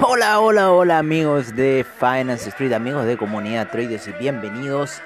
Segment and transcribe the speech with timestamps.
[0.00, 5.02] Hola, hola, hola amigos de Finance Street, amigos de comunidad traders y bienvenidos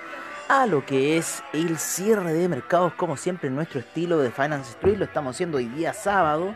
[0.48, 4.98] a lo que es el cierre de mercados como siempre nuestro estilo de Finance Street.
[4.98, 6.54] Lo estamos haciendo hoy día sábado,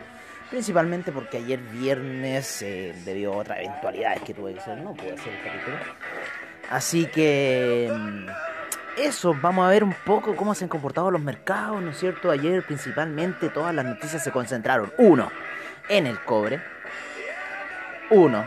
[0.51, 5.15] principalmente porque ayer viernes, eh, debido a otras eventualidades que tuve que hacer, no pude
[5.15, 5.77] hacer el capítulo.
[6.71, 8.27] Así que mm,
[8.97, 12.31] eso, vamos a ver un poco cómo se han comportado los mercados, ¿no es cierto?
[12.31, 15.31] Ayer principalmente todas las noticias se concentraron, uno,
[15.89, 16.61] en el cobre,
[18.11, 18.45] uno,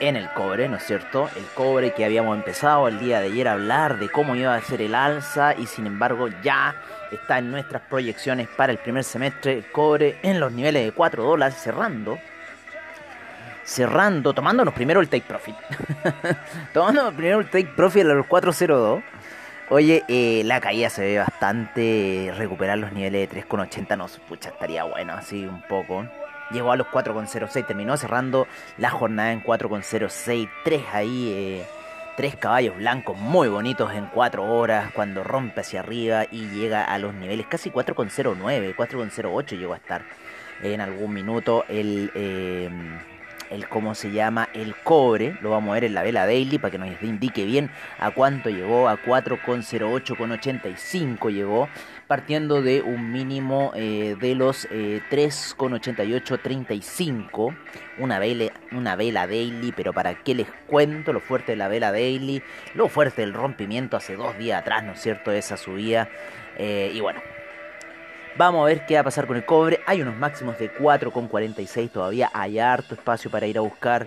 [0.00, 1.28] en el cobre, ¿no es cierto?
[1.36, 4.62] El cobre que habíamos empezado el día de ayer a hablar de cómo iba a
[4.62, 6.76] ser el alza y sin embargo ya
[7.10, 11.24] está en nuestras proyecciones para el primer semestre el cobre en los niveles de 4
[11.24, 12.18] dólares cerrando
[13.68, 15.54] cerrando, tomándonos primero el take profit.
[16.72, 19.02] tomándonos primero el take profit a los 402.
[19.70, 22.32] Oye, eh, la caída se ve bastante.
[22.36, 26.06] Recuperar los niveles de 3,80 no, pucha, estaría bueno, así un poco.
[26.50, 28.46] Llegó a los 4,06, terminó cerrando
[28.78, 30.48] la jornada en 4,06.
[30.64, 31.66] Tres ahí, eh,
[32.16, 34.90] tres caballos blancos muy bonitos en 4 horas.
[34.94, 40.02] Cuando rompe hacia arriba y llega a los niveles casi 4,09, 4,08 llegó a estar
[40.62, 41.66] en algún minuto.
[41.68, 42.10] El.
[42.14, 42.70] Eh,
[43.50, 46.70] el cómo se llama el cobre, lo vamos a ver en la vela daily para
[46.70, 51.68] que nos indique bien a cuánto llegó, a 4,08,85 llegó,
[52.06, 57.56] partiendo de un mínimo eh, de los eh, 3,88,35,
[57.98, 61.92] una vela, una vela daily, pero para qué les cuento lo fuerte de la vela
[61.92, 62.42] daily,
[62.74, 66.08] lo fuerte del rompimiento hace dos días atrás, ¿no es cierto?, esa subida,
[66.56, 67.20] eh, y bueno,
[68.38, 69.80] Vamos a ver qué va a pasar con el cobre.
[69.84, 72.30] Hay unos máximos de 4,46 todavía.
[72.32, 74.06] Hay harto espacio para ir a buscar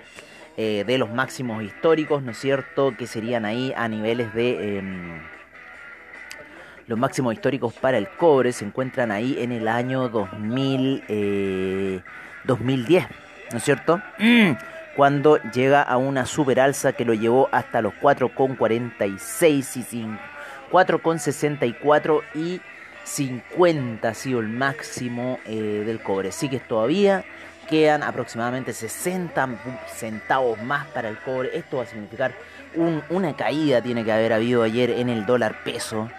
[0.55, 2.95] eh, de los máximos históricos, ¿no es cierto?
[2.97, 4.77] Que serían ahí a niveles de...
[4.77, 4.83] Eh,
[6.87, 11.99] los máximos históricos para el cobre se encuentran ahí en el año 2000, eh,
[12.45, 13.07] 2010,
[13.51, 14.01] ¿no es cierto?
[14.95, 20.07] Cuando llega a una super alza que lo llevó hasta los 4,46 y
[20.71, 22.61] 4,64 y
[23.03, 26.29] 50 ha sido el máximo eh, del cobre.
[26.29, 27.25] Así que todavía
[27.69, 29.49] quedan aproximadamente 60
[29.87, 31.57] centavos más para el cobre.
[31.57, 32.33] Esto va a significar
[32.75, 36.09] un, una caída, tiene que haber habido ayer en el dólar peso.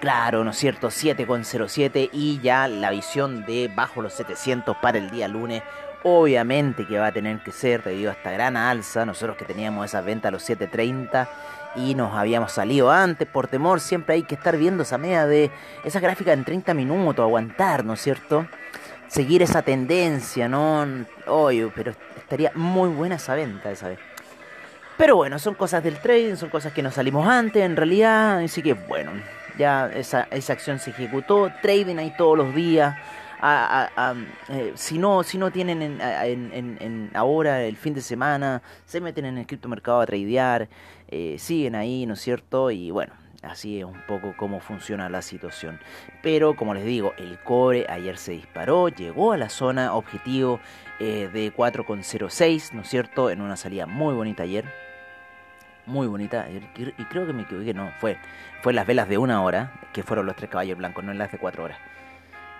[0.00, 0.88] Claro, ¿no es cierto?
[0.88, 5.62] 7,07 y ya la visión de bajo los 700 para el día lunes.
[6.02, 9.06] Obviamente que va a tener que ser debido a esta gran alza.
[9.06, 11.28] Nosotros que teníamos esa venta a los 730
[11.76, 13.80] y nos habíamos salido antes por temor.
[13.80, 15.50] Siempre hay que estar viendo esa media de
[15.84, 18.46] esa gráfica en 30 minutos, aguantar, ¿no es cierto?
[19.08, 20.86] Seguir esa tendencia, ¿no?
[21.26, 23.98] Oye, pero estaría muy buena esa venta esa vez.
[24.96, 28.38] Pero bueno, son cosas del trading, son cosas que nos salimos antes, en realidad.
[28.38, 29.12] Así que bueno,
[29.58, 31.52] ya esa, esa acción se ejecutó.
[31.62, 32.96] Trading ahí todos los días.
[33.40, 34.14] A, a,
[34.48, 38.62] eh, si no si no tienen en, en, en, en, ahora el fin de semana
[38.86, 40.68] se meten en el criptomercado a tradear
[41.08, 45.22] eh, siguen ahí no es cierto y bueno así es un poco cómo funciona la
[45.22, 45.78] situación.
[46.22, 50.60] Pero como les digo el cobre ayer se disparó llegó a la zona objetivo
[50.98, 54.64] eh, de 4,06 no es cierto en una salida muy bonita ayer
[55.84, 58.18] muy bonita y creo que me equivoqué no fue
[58.62, 61.30] fue las velas de una hora que fueron los tres caballos blancos no en las
[61.30, 61.78] de cuatro horas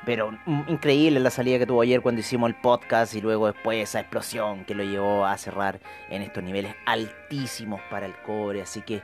[0.07, 3.99] pero increíble la salida que tuvo ayer cuando hicimos el podcast y luego después esa
[3.99, 8.63] explosión que lo llevó a cerrar en estos niveles altísimos para el cobre.
[8.63, 9.03] Así que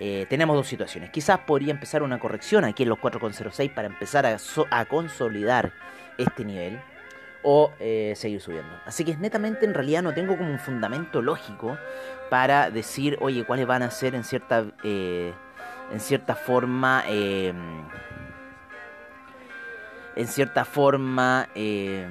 [0.00, 1.10] eh, tenemos dos situaciones.
[1.10, 5.74] Quizás podría empezar una corrección aquí en los 4,06 para empezar a, consolidar
[6.16, 6.80] este nivel
[7.42, 8.72] o eh, seguir subiendo.
[8.86, 11.76] Así que netamente en realidad no tengo como un fundamento lógico
[12.30, 15.34] para decir, oye, cuáles van a ser en cierta, eh,
[15.92, 17.04] en cierta forma
[20.18, 22.04] en cierta forma eh,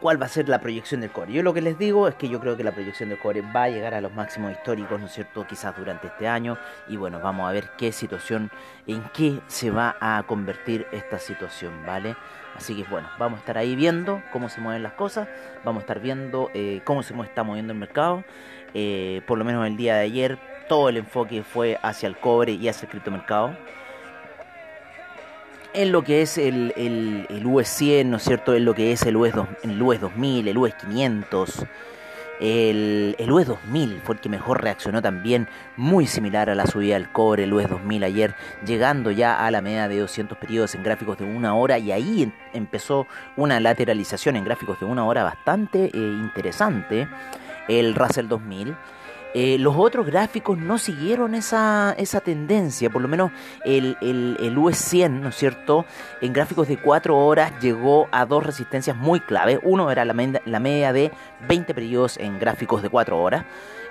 [0.00, 1.34] cuál va a ser la proyección del cobre.
[1.34, 3.64] Yo lo que les digo es que yo creo que la proyección del cobre va
[3.64, 5.46] a llegar a los máximos históricos, ¿no es cierto?
[5.46, 6.56] Quizás durante este año.
[6.88, 8.50] Y bueno, vamos a ver qué situación,
[8.86, 12.16] en qué se va a convertir esta situación, ¿vale?
[12.56, 15.28] Así que bueno, vamos a estar ahí viendo cómo se mueven las cosas,
[15.62, 18.24] vamos a estar viendo eh, cómo se está moviendo el mercado.
[18.72, 20.38] Eh, por lo menos el día de ayer
[20.70, 23.54] todo el enfoque fue hacia el cobre y hacia el criptomercado.
[25.74, 28.54] En lo que es el, el, el US 100, ¿no es cierto?
[28.54, 31.66] En lo que es el US, 2, el US 2000, el US 500.
[32.40, 36.94] El, el US 2000 fue el que mejor reaccionó también, muy similar a la subida
[36.94, 40.84] del cobre, el US 2000 ayer, llegando ya a la media de 200 periodos en
[40.84, 45.24] gráficos de una hora y ahí em, empezó una lateralización en gráficos de una hora
[45.24, 47.08] bastante eh, interesante,
[47.66, 48.76] el Russell 2000.
[49.34, 53.32] Eh, los otros gráficos no siguieron esa, esa tendencia, por lo menos
[53.64, 55.84] el, el, el US 100, ¿no es cierto?
[56.20, 59.58] En gráficos de 4 horas llegó a dos resistencias muy claves.
[59.64, 60.14] Uno era la,
[60.44, 61.10] la media de
[61.48, 63.44] 20 periodos en gráficos de 4 horas.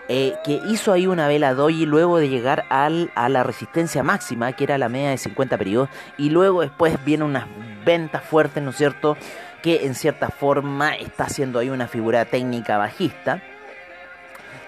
[0.10, 4.52] Eh, que hizo ahí una vela doji luego de llegar al, a la resistencia máxima,
[4.52, 7.48] que era la media de 50 periodos, y luego después vienen unas
[7.86, 9.18] ventas fuertes, ¿no es cierto?,
[9.62, 13.42] que en cierta forma está haciendo ahí una figura técnica bajista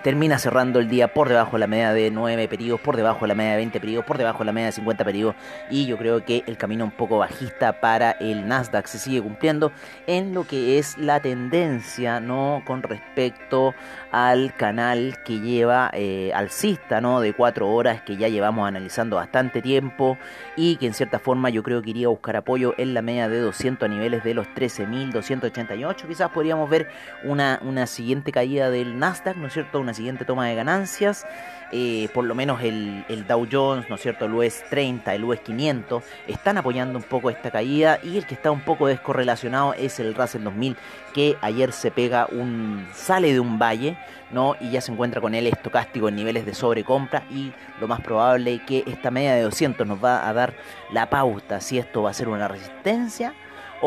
[0.06, 3.30] termina cerrando el día por debajo de la media de 9 periodos, por debajo de
[3.30, 5.36] la media de 20 periodos, por debajo de la media de 50 periodos
[5.72, 9.72] y yo creo que el camino un poco bajista para el Nasdaq se sigue cumpliendo
[10.06, 13.74] en lo que es la tendencia no con respecto
[14.12, 19.64] al canal que lleva eh, alcista no de 4 horas que ya llevamos analizando bastante
[19.64, 20.20] tiempo
[20.56, 23.28] y que en cierta forma yo creo que iría a buscar apoyo en la media
[23.28, 26.90] de 200 a niveles de los 13.288 quizás podríamos ver
[27.24, 31.26] una, una siguiente caída del Nasdaq no es cierto siguiente toma de ganancias.
[31.72, 34.26] Eh, por lo menos el, el, Dow Jones, ¿no es cierto?
[34.26, 38.36] El US 30, el US 500 están apoyando un poco esta caída y el que
[38.36, 40.78] está un poco descorrelacionado es el Russell 2000
[41.14, 43.98] que ayer se pega un sale de un valle,
[44.32, 44.56] ¿no?
[44.62, 47.52] Y ya se encuentra con el estocástico en niveles de sobrecompra y
[47.82, 50.54] lo más probable que esta media de 200 nos va a dar
[50.92, 53.34] la pauta si esto va a ser una resistencia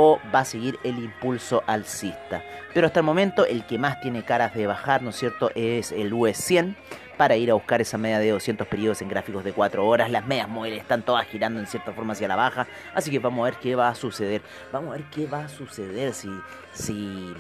[0.01, 2.45] o va a seguir el impulso alcista.
[2.73, 5.91] Pero hasta el momento el que más tiene caras de bajar, ¿no es cierto?, es
[5.91, 6.77] el US 100
[7.17, 10.09] para ir a buscar esa media de 200 periodos en gráficos de 4 horas.
[10.09, 13.41] Las medias móviles están todas girando en cierta forma hacia la baja, así que vamos
[13.41, 14.41] a ver qué va a suceder.
[14.71, 16.31] Vamos a ver qué va a suceder si
[16.73, 17.35] si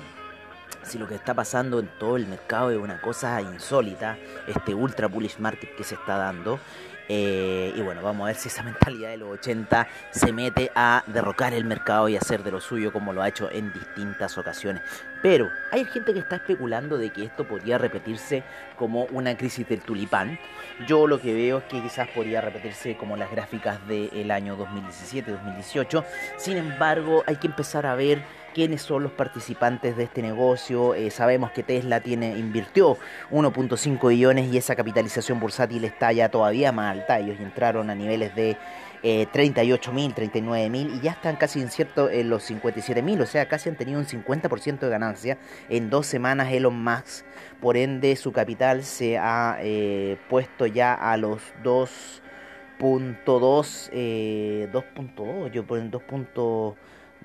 [0.82, 4.16] si lo que está pasando en todo el mercado es una cosa insólita,
[4.48, 6.58] este ultra bullish market que se está dando.
[7.08, 11.02] Eh, y bueno, vamos a ver si esa mentalidad de los 80 se mete a
[11.06, 14.82] derrocar el mercado y hacer de lo suyo como lo ha hecho en distintas ocasiones.
[15.22, 18.44] Pero hay gente que está especulando de que esto podría repetirse
[18.76, 20.38] como una crisis del tulipán.
[20.86, 26.04] Yo lo que veo es que quizás podría repetirse como las gráficas del año 2017-2018.
[26.36, 28.22] Sin embargo, hay que empezar a ver
[28.58, 30.96] quiénes son los participantes de este negocio.
[30.96, 32.98] Eh, sabemos que Tesla tiene, invirtió
[33.30, 37.20] 1.5 billones y esa capitalización bursátil está ya todavía más alta.
[37.20, 38.56] Ellos entraron a niveles de
[39.04, 41.68] eh, 38 mil, 39 mil y ya están casi en
[42.10, 45.38] en los 57 mil, o sea, casi han tenido un 50% de ganancia
[45.68, 47.24] en dos semanas Elon Musk.
[47.60, 55.64] Por ende, su capital se ha eh, puesto ya a los 2.2, eh, 2.2, yo
[55.64, 55.78] por
[56.34, 56.74] 2.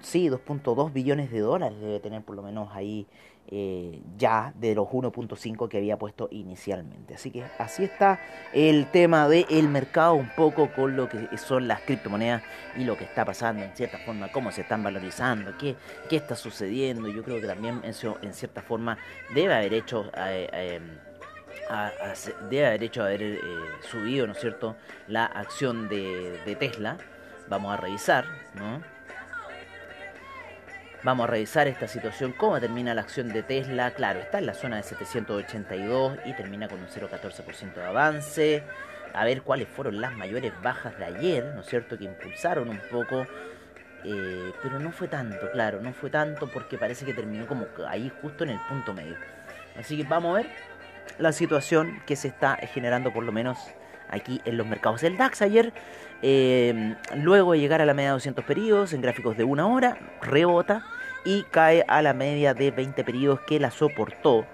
[0.02, 3.08] Sí, 2.2 billones de dólares debe tener por lo menos ahí
[3.48, 7.16] eh, ya de los 1.5 que había puesto inicialmente.
[7.16, 8.20] Así que así está
[8.54, 12.42] el tema del mercado un poco con lo que son las criptomonedas
[12.78, 15.76] y lo que está pasando en cierta forma, cómo se están valorizando, qué,
[16.10, 17.08] qué está sucediendo.
[17.10, 18.98] Yo creo que también eso en cierta forma
[19.34, 20.10] debe haber hecho...
[20.18, 20.80] Eh,
[21.70, 22.14] a, a,
[22.50, 23.40] debe haber hecho haber eh,
[23.90, 24.76] subido, ¿no es cierto?,
[25.08, 26.98] la acción de, de Tesla.
[27.48, 28.26] Vamos a revisar,
[28.56, 28.82] ¿no?
[31.04, 33.92] Vamos a revisar esta situación, cómo termina la acción de Tesla.
[33.92, 38.64] Claro, está en la zona de 782 y termina con un 0,14% de avance.
[39.14, 41.98] A ver cuáles fueron las mayores bajas de ayer, ¿no es cierto?
[41.98, 43.28] Que impulsaron un poco.
[44.06, 48.10] Eh, pero no fue tanto, claro, no fue tanto porque parece que terminó como ahí
[48.22, 49.18] justo en el punto medio.
[49.78, 50.52] Así que vamos a ver
[51.20, 53.58] la situación que se está generando por lo menos
[54.14, 55.04] aquí en los mercados.
[55.04, 55.74] El DAX ayer,
[56.22, 59.98] eh, luego de llegar a la media de 200 periodos en gráficos de una hora,
[60.22, 60.86] rebota
[61.26, 64.46] y cae a la media de 20 periodos que la soportó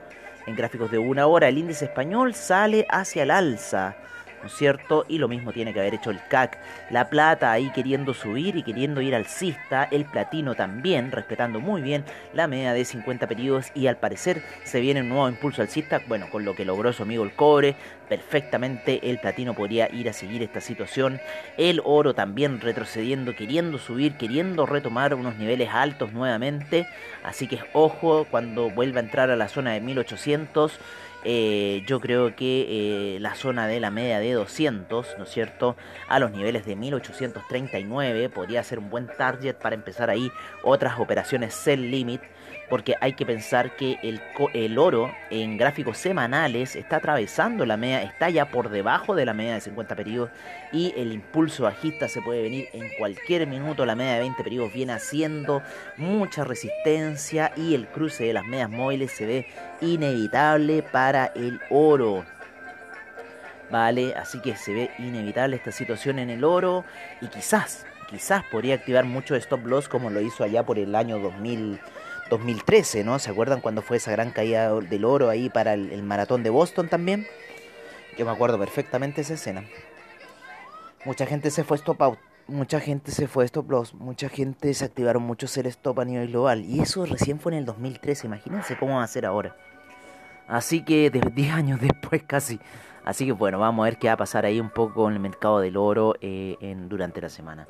[0.45, 1.47] en gráficos de una hora.
[1.47, 3.95] El índice español sale hacia el alza.
[4.41, 5.05] ¿No es cierto?
[5.07, 6.57] Y lo mismo tiene que haber hecho el CAC.
[6.89, 9.87] La plata ahí queriendo subir y queriendo ir alcista.
[9.91, 13.67] El platino también, respetando muy bien la media de 50 periodos.
[13.75, 16.01] Y al parecer se viene un nuevo impulso alcista.
[16.07, 17.75] Bueno, con lo que logró su amigo el cobre.
[18.07, 21.19] Perfectamente el platino podría ir a seguir esta situación.
[21.57, 26.87] El oro también retrocediendo, queriendo subir, queriendo retomar unos niveles altos nuevamente.
[27.23, 30.79] Así que ojo cuando vuelva a entrar a la zona de 1800.
[31.25, 35.75] Eh, yo creo que eh, la zona de la media de 200, ¿no es cierto?
[36.07, 40.31] A los niveles de 1839 podría ser un buen target para empezar ahí
[40.63, 42.21] otras operaciones sell limit.
[42.69, 44.21] Porque hay que pensar que el,
[44.53, 49.33] el oro en gráficos semanales está atravesando la media, está ya por debajo de la
[49.33, 50.29] media de 50 periodos
[50.71, 53.85] y el impulso bajista se puede venir en cualquier minuto.
[53.85, 55.61] La media de 20 periodos viene haciendo
[55.97, 59.47] mucha resistencia y el cruce de las medias móviles se ve
[59.81, 62.25] inevitable para el oro.
[63.71, 66.85] Vale, así que se ve inevitable esta situación en el oro
[67.21, 71.19] y quizás, quizás podría activar mucho stop loss como lo hizo allá por el año
[71.19, 71.79] 2000,
[72.29, 73.19] 2013, ¿no?
[73.19, 76.89] ¿Se acuerdan cuando fue esa gran caída del oro ahí para el, maratón de Boston
[76.89, 77.27] también?
[78.17, 79.63] Yo me acuerdo perfectamente esa escena.
[81.05, 84.85] Mucha gente se fue stop out, mucha gente se fue stop loss, mucha gente se
[84.85, 88.77] activaron muchos el stop a nivel global y eso recién fue en el 2013, imagínense
[88.77, 89.55] cómo va a ser ahora.
[90.47, 92.59] Así que de 10 años después casi.
[93.05, 95.19] Así que bueno, vamos a ver qué va a pasar ahí un poco con el
[95.19, 97.67] mercado del oro eh, en, durante la semana.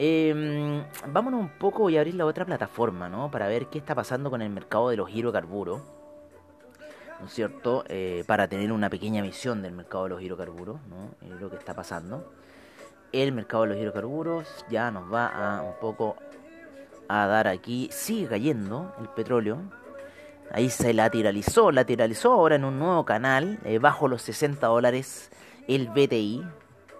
[0.00, 3.30] Eh, vámonos un poco, a abrir la otra plataforma, ¿no?
[3.30, 5.82] Para ver qué está pasando con el mercado de los hidrocarburos.
[7.18, 7.84] ¿No es cierto?
[7.88, 11.10] Eh, para tener una pequeña visión del mercado de los hidrocarburos, ¿no?
[11.22, 12.32] Eh, lo que está pasando.
[13.10, 16.16] El mercado de los hidrocarburos ya nos va a un poco
[17.08, 17.88] a dar aquí.
[17.90, 19.62] Sigue cayendo el petróleo.
[20.52, 25.30] Ahí se lateralizó, lateralizó ahora en un nuevo canal, eh, bajo los 60 dólares
[25.66, 26.44] el BTI.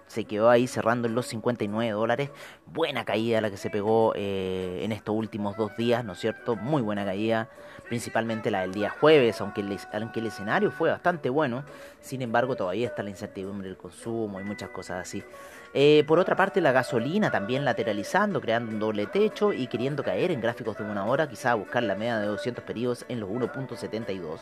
[0.09, 2.31] Se quedó ahí cerrando en los 59 dólares.
[2.65, 6.55] Buena caída la que se pegó eh, en estos últimos dos días, ¿no es cierto?
[6.55, 7.47] Muy buena caída,
[7.87, 11.63] principalmente la del día jueves, aunque el, aunque el escenario fue bastante bueno.
[12.01, 15.23] Sin embargo, todavía está la incertidumbre del consumo y muchas cosas así.
[15.75, 20.31] Eh, por otra parte, la gasolina también lateralizando, creando un doble techo y queriendo caer
[20.31, 24.39] en gráficos de una hora, quizá buscar la media de 200 periodos en los 1.72.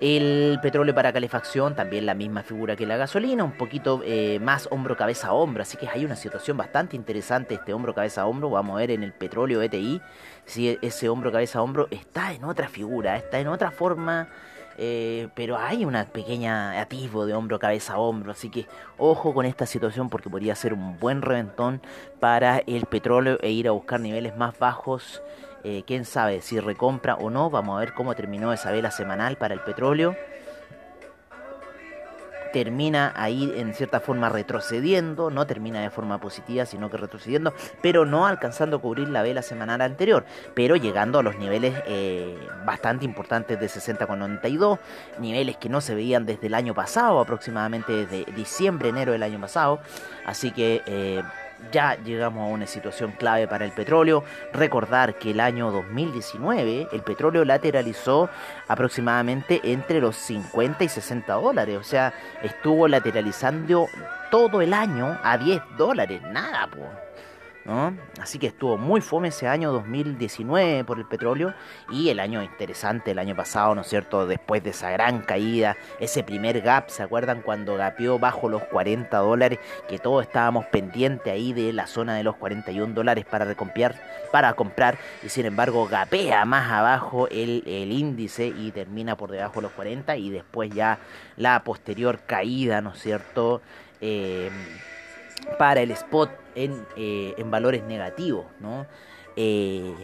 [0.00, 4.68] El petróleo para calefacción, también la misma figura que la gasolina, un poquito eh, más
[4.70, 8.26] hombro cabeza a hombro, así que hay una situación bastante interesante este hombro cabeza a
[8.26, 10.02] hombro, vamos a ver en el petróleo ETI
[10.46, 14.28] si ese hombro cabeza a hombro está en otra figura, está en otra forma,
[14.78, 18.66] eh, pero hay una pequeña atisbo de hombro cabeza a hombro, así que
[18.98, 21.80] ojo con esta situación porque podría ser un buen reventón
[22.20, 25.22] para el petróleo e ir a buscar niveles más bajos.
[25.64, 27.48] Eh, quién sabe si recompra o no.
[27.48, 30.14] Vamos a ver cómo terminó esa vela semanal para el petróleo.
[32.54, 38.06] Termina ahí en cierta forma retrocediendo, no termina de forma positiva, sino que retrocediendo, pero
[38.06, 43.04] no alcanzando a cubrir la vela semanal anterior, pero llegando a los niveles eh, bastante
[43.04, 44.78] importantes de 60,92,
[45.18, 49.40] niveles que no se veían desde el año pasado, aproximadamente desde diciembre, enero del año
[49.40, 49.80] pasado.
[50.24, 51.24] Así que eh,
[51.72, 54.24] ya llegamos a una situación clave para el petróleo.
[54.52, 58.30] Recordar que el año 2019 el petróleo lateralizó
[58.68, 61.78] aproximadamente entre los 50 y 60 dólares.
[61.78, 63.88] O sea, estuvo lateralizando
[64.30, 66.22] todo el año a 10 dólares.
[66.22, 66.88] Nada, pues.
[68.20, 71.54] Así que estuvo muy fome ese año 2019 por el petróleo
[71.90, 74.26] y el año interesante el año pasado, ¿no es cierto?
[74.26, 79.16] Después de esa gran caída, ese primer gap, ¿se acuerdan cuando gapeó bajo los 40
[79.16, 79.58] dólares?
[79.88, 83.94] Que todos estábamos pendientes ahí de la zona de los 41 dólares para recomprar,
[84.30, 89.56] para comprar y sin embargo gapea más abajo el, el índice y termina por debajo
[89.56, 90.98] de los 40 y después ya
[91.38, 93.62] la posterior caída, ¿no es cierto?
[94.02, 94.50] Eh,
[95.58, 98.86] para el spot en, eh, en valores negativos, ¿no?
[99.36, 99.94] Eh,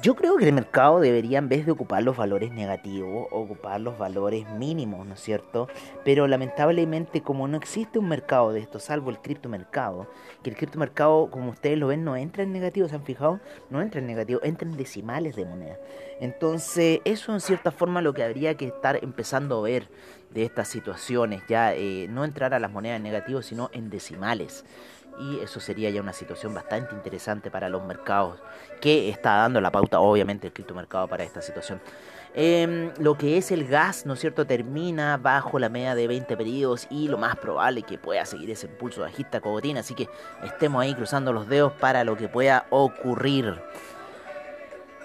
[0.00, 3.98] yo creo que el mercado debería, en vez de ocupar los valores negativos, ocupar los
[3.98, 5.66] valores mínimos, ¿no es cierto?
[6.04, 10.06] Pero lamentablemente, como no existe un mercado de esto, salvo el criptomercado,
[10.42, 13.40] que el criptomercado, como ustedes lo ven, no entra en negativo, ¿se han fijado?
[13.70, 15.78] No entra en negativo, entra en decimales de moneda.
[16.20, 19.88] Entonces, eso en cierta forma lo que habría que estar empezando a ver
[20.30, 24.64] de estas situaciones, ya eh, no entrar a las monedas en negativo, sino en decimales
[25.18, 28.38] y eso sería ya una situación bastante interesante para los mercados
[28.80, 31.80] que está dando la pauta obviamente el criptomercado para esta situación.
[32.34, 36.36] Eh, lo que es el gas no es cierto termina bajo la media de 20
[36.36, 40.08] periodos y lo más probable que pueda seguir ese impulso bajista cogotín así que
[40.44, 43.58] estemos ahí cruzando los dedos para lo que pueda ocurrir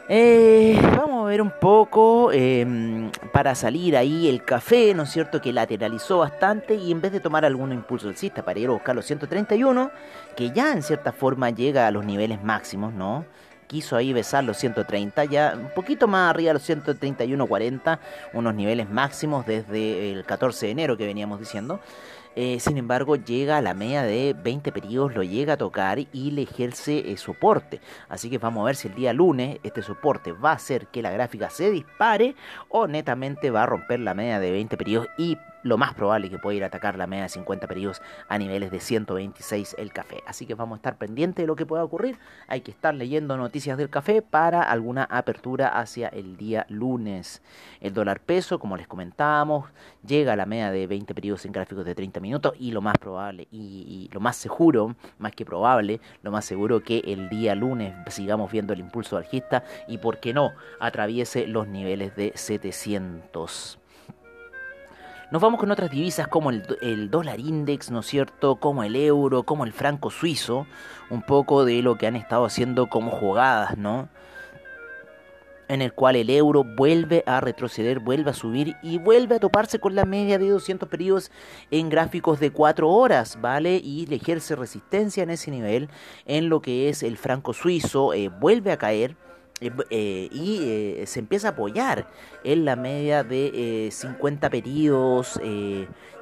[0.09, 5.41] eh, vamos a ver un poco eh, para salir ahí el café, ¿no es cierto?
[5.41, 8.95] Que lateralizó bastante y en vez de tomar algún impulso alcista para ir a buscar
[8.95, 9.91] los 131,
[10.35, 13.25] que ya en cierta forma llega a los niveles máximos, ¿no?
[13.67, 17.99] Quiso ahí besar los 130, ya un poquito más arriba los 131.40,
[18.33, 21.79] unos niveles máximos desde el 14 de enero que veníamos diciendo.
[22.35, 26.31] Eh, sin embargo, llega a la media de 20 periodos, lo llega a tocar y
[26.31, 27.79] le ejerce eh, soporte.
[28.09, 31.01] Así que vamos a ver si el día lunes este soporte va a hacer que
[31.01, 32.35] la gráfica se dispare
[32.69, 36.37] o netamente va a romper la media de 20 periodos y lo más probable que
[36.37, 40.23] pueda ir a atacar la media de 50 periodos a niveles de 126 el café.
[40.27, 42.17] Así que vamos a estar pendientes de lo que pueda ocurrir.
[42.47, 47.41] Hay que estar leyendo noticias del café para alguna apertura hacia el día lunes.
[47.81, 49.69] El dólar peso, como les comentábamos,
[50.05, 52.97] llega a la media de 20 periodos en gráficos de 30 minutos y lo más
[52.97, 57.55] probable y, y lo más seguro, más que probable, lo más seguro que el día
[57.55, 63.82] lunes sigamos viendo el impulso alcista y por qué no atraviese los niveles de 700.
[65.33, 68.57] Nos vamos con otras divisas como el, dólar index, ¿no es cierto?
[68.57, 70.67] Como el euro, como el franco suizo.
[71.09, 74.09] Un poco de lo que han estado haciendo como jugadas, ¿no?
[75.67, 79.79] En el cual el euro vuelve a retroceder, vuelve a subir y vuelve a toparse
[79.79, 81.31] con la media de 200 periodos
[81.71, 83.81] en gráficos de 4 horas, ¿vale?
[83.83, 85.89] Y le ejerce resistencia en ese nivel.
[86.27, 89.15] En lo que es el franco suizo, eh, vuelve a caer
[89.61, 92.07] eh, y eh, se empieza a apoyar
[92.43, 95.39] en la media de eh, 50 periodos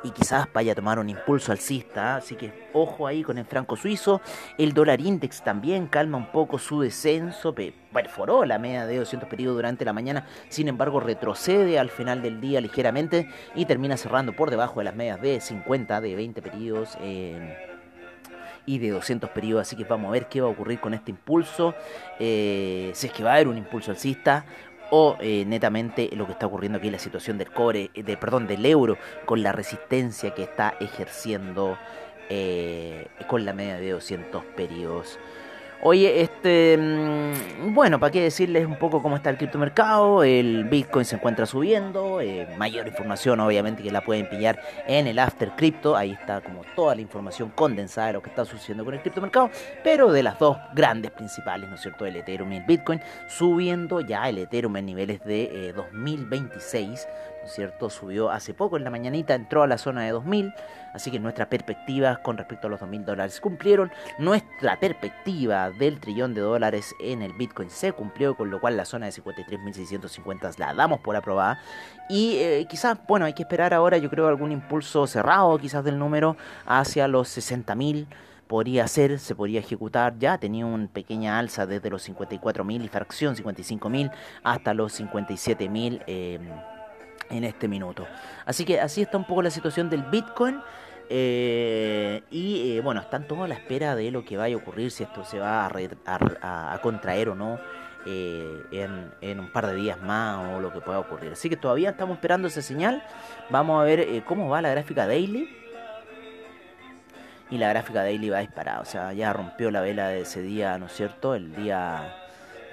[0.04, 2.18] y quizás vaya a tomar un impulso alcista.
[2.18, 4.22] Así que ojo ahí con el franco suizo.
[4.58, 7.56] El dólar index también calma un poco su descenso.
[7.56, 10.28] Perforó la media de 200 periodos durante la mañana.
[10.50, 14.96] Sin embargo, retrocede al final del día ligeramente y termina cerrando por debajo de las
[14.96, 16.98] medias de 50, de 20 periodos
[18.66, 19.68] y de 200 periodos.
[19.68, 21.76] Así que vamos a ver qué va a ocurrir con este impulso.
[22.20, 24.46] Eh, si es que va a haber un impulso alcista
[24.92, 28.66] o eh, netamente lo que está ocurriendo aquí la situación del cobre, de, perdón, del
[28.66, 31.78] euro con la resistencia que está ejerciendo
[32.30, 35.18] eh, con la media de 200 periodos.
[35.84, 41.06] Oye, este, mm, bueno, para qué decirles un poco cómo está el criptomercado, el Bitcoin
[41.06, 45.96] se encuentra subiendo, eh, mayor información obviamente que la pueden pillar en el After Crypto,
[45.96, 49.50] ahí está como toda la información condensada de lo que está sucediendo con el criptomercado,
[49.84, 54.02] pero de las dos grandes principales, ¿no es cierto?, el Ethereum y el Bitcoin, subiendo
[54.02, 57.08] ya el Ethereum en niveles de eh, 2026,
[57.42, 57.90] ¿no es cierto?
[57.90, 60.54] Subió hace poco en la mañanita, entró a la zona de 2000,
[60.94, 63.92] así que nuestras perspectivas con respecto a los 2000 dólares cumplieron.
[64.20, 68.86] Nuestra perspectiva del trillón de dólares en el Bitcoin se cumplió, con lo cual la
[68.86, 71.60] zona de 53.650 la damos por aprobada.
[72.10, 75.98] Y eh, quizás, bueno, hay que esperar ahora, yo creo, algún impulso cerrado, quizás del
[75.98, 78.08] número, hacia los 60.000
[78.48, 83.34] podría ser, se podría ejecutar ya, tenía una pequeña alza desde los 54.000 y fracción
[83.34, 84.12] 55.000
[84.44, 86.38] hasta los 57.000 eh,
[87.32, 88.08] en este minuto.
[88.46, 90.62] Así que así está un poco la situación del Bitcoin.
[91.10, 94.92] Eh, y eh, bueno, están todos a la espera de lo que vaya a ocurrir,
[94.92, 97.60] si esto se va a, contraer o no
[98.06, 101.34] eh, en, en, un par de días más o lo que pueda ocurrir.
[101.34, 103.04] Así que todavía estamos esperando esa señal.
[103.50, 105.50] Vamos a ver cómo va la gráfica daily.
[107.50, 110.78] Y la gráfica daily va disparada, o sea, ya rompió la vela de ese día,
[110.78, 111.36] ¿no es cierto?
[111.36, 112.16] El día,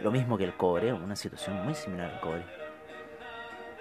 [0.04, 2.57] lo mismo que el cobre, una situación muy similar al cobre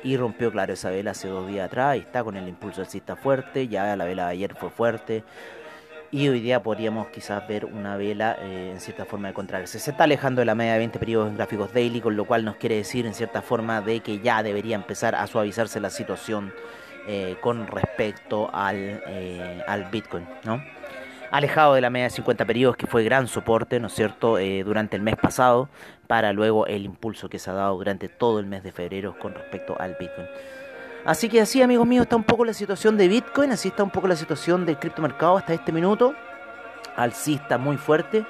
[0.03, 3.15] y rompió claro esa vela hace dos días atrás y está con el impulso alcista
[3.15, 5.23] fuerte, ya la vela de ayer fue fuerte
[6.11, 9.79] y hoy día podríamos quizás ver una vela eh, en cierta forma de contrarse.
[9.79, 12.45] Se está alejando de la media de 20 periodos en gráficos daily, con lo cual
[12.45, 16.53] nos quiere decir en cierta forma de que ya debería empezar a suavizarse la situación
[17.07, 20.63] eh, con respecto al, eh, al Bitcoin, ¿no?
[21.31, 24.63] Alejado de la media de 50 periodos, que fue gran soporte, ¿no es cierto?, eh,
[24.63, 25.69] durante el mes pasado,
[26.07, 29.33] para luego el impulso que se ha dado durante todo el mes de febrero con
[29.33, 30.27] respecto al Bitcoin.
[31.05, 33.91] Así que así, amigos míos, está un poco la situación de Bitcoin, así está un
[33.91, 36.13] poco la situación del criptomercado hasta este minuto.
[36.95, 38.25] Alcista muy fuerte.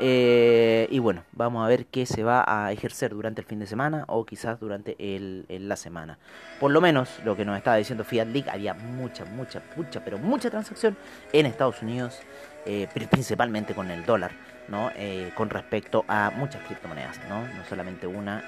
[0.00, 3.66] Eh, y bueno, vamos a ver qué se va a ejercer durante el fin de
[3.66, 6.18] semana o quizás durante el, la semana.
[6.60, 10.18] Por lo menos lo que nos estaba diciendo Fiat League, había mucha, mucha, mucha, pero
[10.18, 10.96] mucha transacción
[11.32, 12.20] en Estados Unidos,
[12.64, 14.30] eh, principalmente con el dólar,
[14.68, 14.92] ¿no?
[14.94, 17.42] Eh, con respecto a muchas criptomonedas, ¿no?
[17.42, 18.44] No solamente una,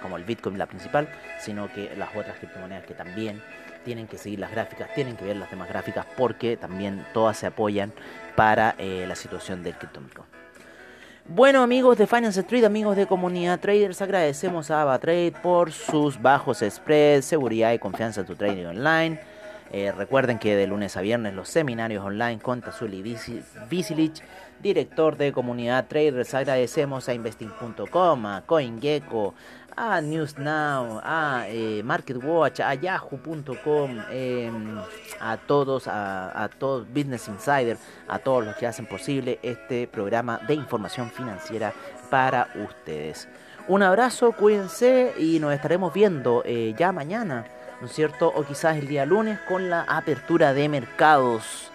[0.00, 3.42] como el Bitcoin la principal, sino que las otras criptomonedas que también
[3.84, 7.46] tienen que seguir las gráficas, tienen que ver las demás gráficas porque también todas se
[7.46, 7.92] apoyan
[8.36, 10.43] para la situación del criptomercado.
[11.26, 16.62] Bueno amigos de Finance Street, amigos de Comunidad Traders, agradecemos a AvaTrade por sus bajos
[16.68, 19.18] spreads, seguridad y confianza en tu trading online.
[19.72, 24.22] Eh, recuerden que de lunes a viernes los seminarios online con Tazuli Visilich,
[24.62, 26.34] director de Comunidad Traders.
[26.34, 29.34] Agradecemos a Investing.com, a CoinGecko,
[29.76, 34.50] a NewsNow, a eh, MarketWatch, a Yahoo.com, eh,
[35.20, 37.76] a todos, a, a todos, Business Insider,
[38.08, 41.72] a todos los que hacen posible este programa de información financiera
[42.10, 43.28] para ustedes.
[43.66, 47.46] Un abrazo, cuídense y nos estaremos viendo eh, ya mañana,
[47.80, 48.28] ¿no es cierto?
[48.28, 51.70] O quizás el día lunes con la apertura de mercados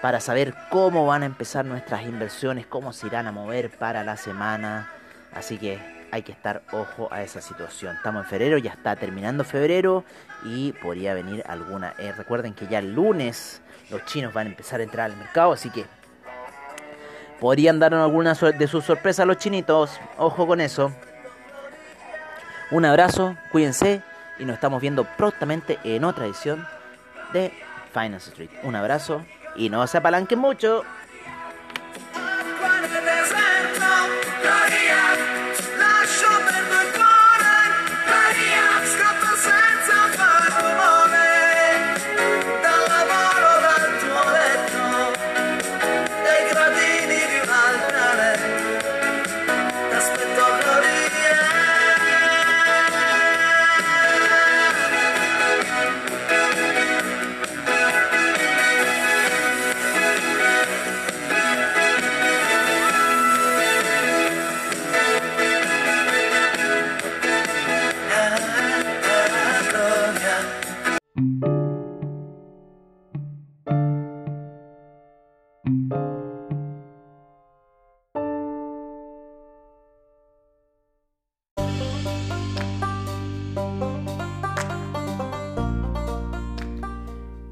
[0.00, 4.16] para saber cómo van a empezar nuestras inversiones, cómo se irán a mover para la
[4.16, 4.88] semana.
[5.34, 7.96] Así que hay que estar ojo a esa situación.
[7.96, 10.04] Estamos en febrero, ya está terminando febrero
[10.44, 11.94] y podría venir alguna.
[11.98, 15.52] eh, recuerden que ya el lunes los chinos van a empezar a entrar al mercado,
[15.52, 15.86] así que
[17.40, 19.98] podrían darnos alguna de sus sorpresas a los chinitos.
[20.16, 20.92] Ojo con eso.
[22.70, 24.02] Un abrazo, cuídense
[24.38, 26.66] y nos estamos viendo prontamente en otra edición
[27.32, 27.52] de
[27.92, 28.50] Finance Street.
[28.62, 29.24] Un abrazo
[29.56, 30.84] y no se apalanquen mucho.